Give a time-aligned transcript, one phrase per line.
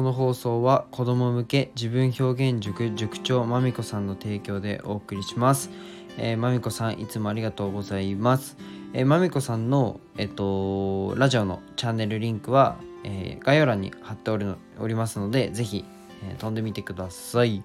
[0.00, 5.68] この放送は子供向け自分表現塾塾長まみこさんの提供でお送りします。
[6.16, 8.56] えー、まみこさんいつもありがとうございます。
[8.94, 15.84] えー、まみこさんの、えっと、ラジオのチャンネルリンクは、えー概要欄に貼っておるのおりますので、ぜひ、
[16.24, 17.62] えー飛んでみてください。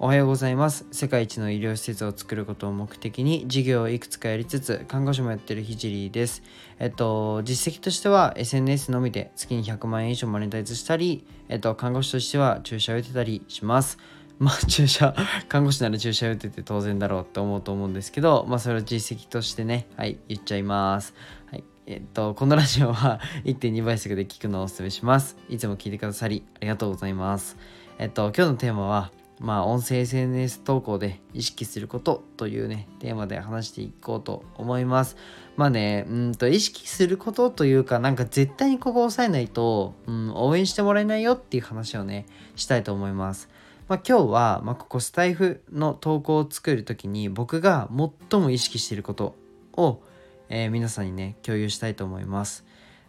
[0.00, 0.86] おはようございます。
[0.92, 6.44] 世界一の医療施設を作ることを目的に事業をいくつかやりつつ、看護師もやってるひじりです。
[6.78, 13.98] えっと、実績としては SNS のみで月に100万円以上マネタイズしたり、えっと、看護師としては注射を打てたりします。
[14.38, 15.16] まあ、注射、
[15.48, 21.12] 看護師なら注射打てて当然だろうって思うと思うんですけど、まあ、それを実績としてね、はい、言っちゃいます。
[21.50, 21.64] はい。
[21.86, 25.36] えっと、このラジオは1.2倍速で聞くのをお勧めします。
[25.48, 27.56] いつも聞いてくださり、ありがとうございます。
[27.98, 29.10] えっと、今日のテーマは、
[29.40, 35.16] まあ、音声 SNS 投稿で意識することというね、テーマで話していこうと思います。
[35.56, 43.48] まあね、うんと、意識することというか、なんか絶対にここ押さえないと、うん、応援してもらえないよっていう話をね、したいと思います。
[43.86, 47.88] まあ、今日は、まあ、ここスタイフの投稿を作るときに僕が
[48.30, 49.36] 最も意識していること
[49.74, 50.02] を、
[50.48, 52.64] えー皆さんにね、共有したいと思います。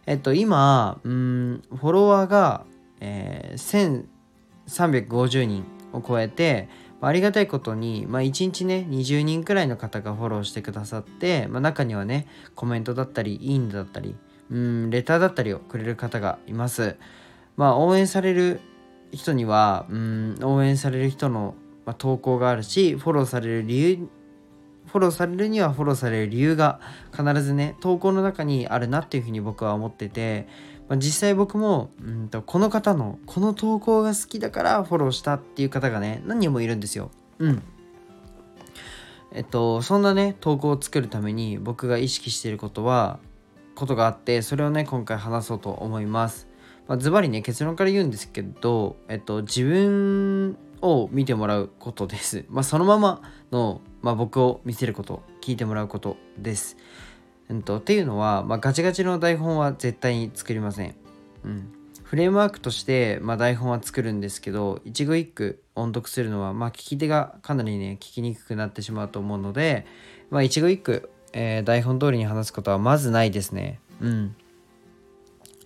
[0.06, 2.64] えっと、今、うん、フォロワーが、
[3.00, 4.10] えー
[4.66, 6.68] 1350人を超えて、
[7.00, 14.16] まあありがたいことに、まあ、1日ね20人くらいの方がフォローしてくださって、まあ、中にはねコメントだったりいいねだったり
[14.50, 16.96] うんレターだったりをくれる方がいます。
[17.56, 18.60] まあ応援される
[19.12, 24.08] 人にはうん応援される人の、まあ、投稿があるしフォローされる理由
[24.86, 26.80] フォローされるにはフォローされる理由が
[27.12, 30.48] 必ずね投稿の中にあるなっていうふうに僕は思ってて、
[30.90, 37.12] まあ、実際僕もうんとこの方のこの投稿が好きだからフォローしたっていう方がね何人もいるんですよ。
[37.38, 37.62] うん。
[39.32, 43.20] えっとそんなね投稿を作るために僕が意識していることは
[43.76, 46.48] ことがあってそれをね今回話そうと思います。
[46.88, 52.46] まあ、ズバリね結論から言うんですけど、えっと、自分を見てもらうことです。
[52.48, 53.22] まあ、そのまま
[53.52, 56.76] の、まあ、僕を見せること聞いてもらうことです。
[57.50, 60.94] うんと、っていうのは、まあ、ガチガチの台本は絶対に作りません。
[61.44, 61.72] うん、
[62.04, 69.86] フレームワークとして、まあ、台本は作るんですけど一語一句音読するのは、まあ、聞き手がかなりね聞きにくくなってしまうと思うので、
[70.30, 73.80] まあ、一語一句、えー台本通りに話すことはまずないですね。
[74.00, 74.36] うん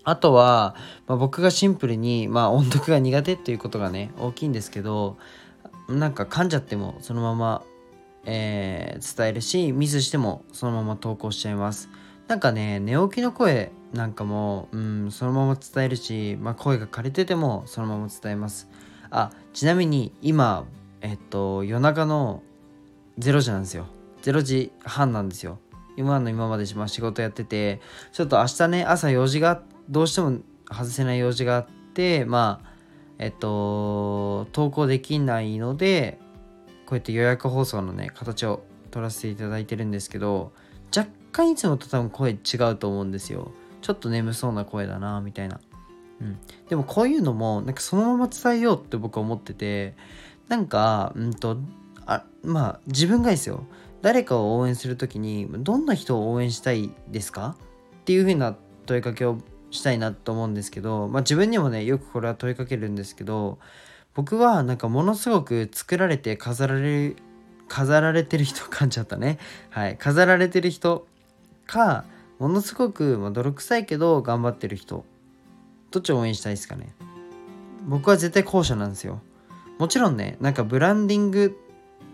[0.07, 5.17] あとは、まあ、僕がシンプルに、まあ、音読が苦手っていうことがね大きいんですけど
[5.89, 7.63] なんか噛んじゃってもそのまま、
[8.25, 11.89] えー伝えるしミスしてもそのまま投稿しちゃいます。
[12.27, 18.69] なんかね寝起きの声なんかも、うん、そのまま伝えるし、まあ、声が枯れててもそのまま伝えます。
[19.11, 20.65] あちなみに今
[21.01, 22.43] えっと夜中の
[23.19, 23.87] 0時なんですよ。
[24.23, 25.59] 0時半なんですよ。
[25.97, 27.81] 今の今まで仕事やってて
[28.13, 32.71] ちょっと明日ね朝用事がどうしても外せない用事があってまあ
[33.19, 36.19] えっと投稿できないので
[36.87, 40.53] こうやって予約放送のね形を取らせていただいてるんですけど
[40.97, 42.37] 若干いつもと多分声違
[42.71, 43.51] うと思うんですよ。
[43.83, 45.61] ちょっと眠そうな声だなみたいな、
[46.21, 49.95] うん、でもこういうのもなんかそのまま伝えようって僕は思ってて
[50.49, 51.59] なんかうんと
[52.07, 53.67] あまあ自分がですよ。
[54.01, 57.57] 誰かを応援する時にどんな人を応援したいですか？
[58.03, 59.39] っていう風な問いかけを
[59.71, 63.59] したいなと思うんですけど、まあ、自分にもねよくこれは問いかけるんですけど
[64.15, 67.17] 僕はなんかものすごく作られて飾られる
[67.69, 69.39] 飾られてる人噛んじゃったね。
[69.71, 69.97] はい。
[69.97, 71.07] 飾られてる人
[71.67, 72.05] か
[72.39, 75.05] ものすごく、ま、泥臭いけど頑張ってる人。
[75.91, 76.95] どっちを応援したいですかね。
[77.87, 79.21] 僕は絶対後者なんですよ。
[79.79, 81.59] もちろんねなんかブランディング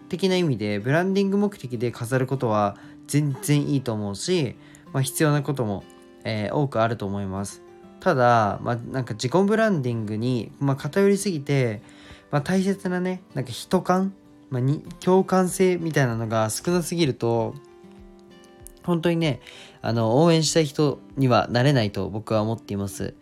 [0.09, 4.57] 的な意味でブランディング目的で飾ることは全然いいと思うし、
[4.93, 5.85] まあ、必要なことも、
[6.25, 7.63] えー多くあると思います。
[8.01, 11.83] ただ、まあ、なんか自己ブランディングに、まあ、偏りすぎて、
[12.31, 14.15] まあ、大切なねなんか人感、
[14.49, 17.55] まあ、に共感性みたいなのが少なすぎると
[18.83, 19.41] 本当にね
[19.83, 23.15] あの応援したい人にはなれないと僕は思っています。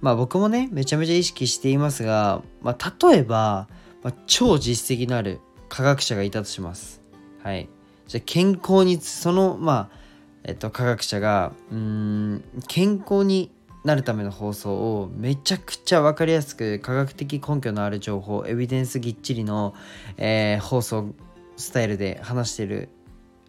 [0.00, 3.68] まあ僕もねめちゃめちゃ意識していますが、まあ、例えば、
[4.02, 7.00] まあ、超実績のある科学者がいたとします。
[7.42, 7.68] はい。
[8.06, 9.98] じゃ健康にそのまあ
[10.44, 13.50] えっと科学者がうん健康に
[13.84, 19.74] なるための放送をめちゃくちゃ分かりやすく科学的根拠のある情報エビデンスぎっちりの、
[20.16, 21.14] えー放送
[21.56, 22.88] スタイルで話してる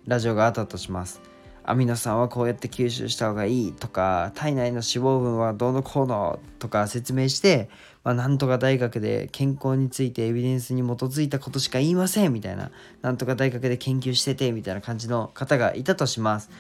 [0.06, 1.22] ラジオがあったとします。
[1.64, 7.70] アミノ酸はこうやって吸収した方がいいとか体内の脂肪分はどうのこうのとか説明して、
[8.04, 12.70] まあ、なんとか大学で健康についてエビデンスに基づいたことしか言いませんみたいな
[13.02, 16.52] なんとか大学で研究しててみたいな感じの方がいたとします。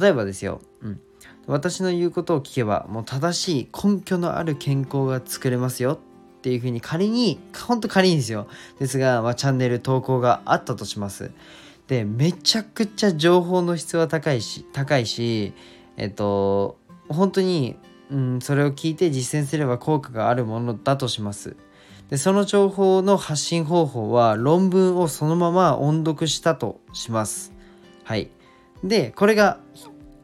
[0.00, 1.00] 例えばですよ、うん、
[1.46, 5.98] 私の言うことを聞けばもう正しい根拠のある健康が作れますよっ
[6.42, 8.46] ていうふうに仮にほんと仮にですよ。
[8.78, 11.32] ですが、まあ、チャンネル投稿があったとします。
[11.88, 15.52] でめちゃくちゃ情報の質は高いし高いし
[15.96, 16.78] えっと
[17.08, 17.76] 本当に、
[18.10, 21.56] うん、それを聞いて実践すれば効果があるものだとします。
[22.10, 27.52] でその情報の発信方法は論文をそのまま音読したとします。
[28.04, 28.30] はい。
[28.84, 29.58] でこれが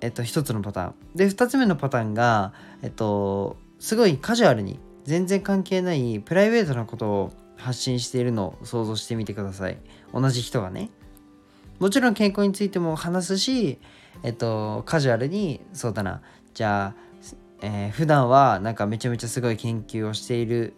[0.02, 0.94] えっと一つのパターン。
[1.14, 2.52] で二つ目のパターンが
[2.82, 9.78] えっとすごいカジュアルに全然関係ないプライベートなことを発信しているのを想像してみてください。
[10.12, 10.90] 同じ人がね。
[11.78, 13.78] もちろん健康についても話すし
[14.22, 16.20] えっとカジュアルにそうだな。
[16.52, 17.02] じゃあ、
[17.62, 20.75] えー、普段はなんかめちゃめちゃすごい研究をしている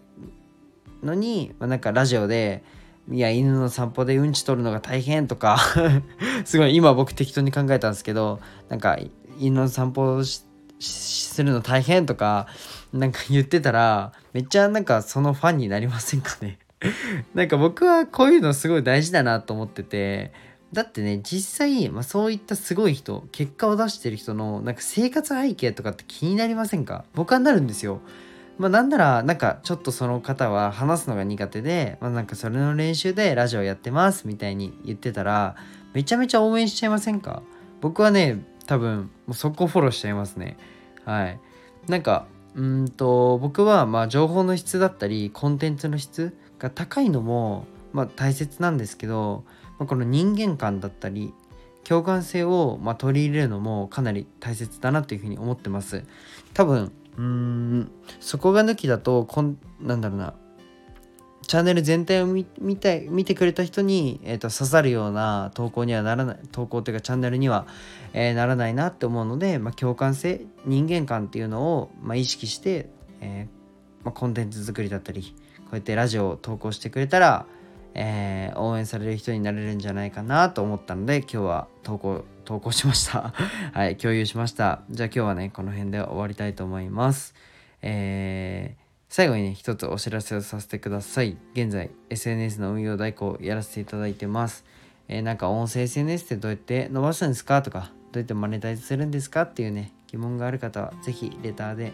[1.02, 2.62] のに、まあ、なんかラジオで
[3.10, 5.58] いや犬の散歩でうんち取るのが大変とか
[6.44, 8.40] すごい今僕適当に考えたんですけど
[8.70, 8.98] なんか
[9.38, 12.46] 犬の散歩するの大変とか
[12.92, 16.58] なんか 言ってたらめっちゃなんかそのファンになりませんかね？
[17.34, 20.32] なんか僕はこういうのすごい大事だなと思ってて
[20.72, 27.04] だってね実際、まあ、そういったすごい人結果を出してる人のなんか生活背景とかって気になりませんか？
[27.14, 28.00] 僕はなるんですよ。
[28.58, 35.56] まあなんならなんかちょっとその方は話すのが苦手で、まあ、なんかそれの練習でラジオやってますみたいに言ってたら
[35.92, 37.42] めちゃめちゃ応援しちゃいませんか？
[37.80, 40.56] 僕はね多分もうそこフォローしちゃいますね。
[41.04, 41.40] はい。
[41.88, 49.44] なんかうんと僕はまあ情報の質だったりコンテンツの質が高いのもまあ大切なんですけど、
[49.78, 51.34] まあ、この人間観だったり
[51.82, 56.04] 共感性をま取り入れるのもかなり大切だなというふうに思ってます。
[56.54, 57.90] 多分うーん。
[58.20, 60.34] そこが抜きだとこんなんだろうな。
[61.46, 62.44] チャンネル全体を見
[62.76, 67.66] たい見てくれた人に、えーと、刺さるような投稿にはならない投稿というかチャンネルには、
[68.12, 72.88] えー、ならないなって思うので、まあ、共感性人間観っていうのを、まあ、意識して、
[73.20, 75.34] えーまあ、コンテンツ作りだったり
[75.64, 77.46] こうやってラジオを投稿してくれたら、
[77.94, 83.32] えー、応援される人になれるんじゃないかなと思ったので今日は投稿投稿しました
[83.72, 87.34] はい共有しましたじゃあ今日はねこの辺で終わりたいと思います
[87.82, 94.64] えー、最後にね一つお知らせをさせてください現在 SNS の運用代行をやらせていただいてます
[95.08, 101.92] えー、なんか音声 SNS ってどうやって伸ばすんですかとかどうやってマネタイズするんですかっていうね疑問がある方は是非レターで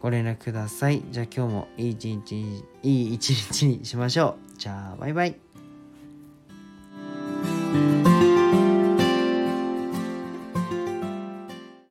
[0.00, 1.02] ご連絡ください。
[1.10, 4.58] じゃあ今日もいい一日に、いい一日にしましょう。
[4.58, 5.36] じゃあバイバイ。